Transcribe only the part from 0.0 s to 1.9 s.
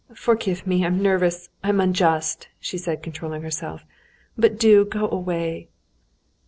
"Forgive me, I'm nervous, I'm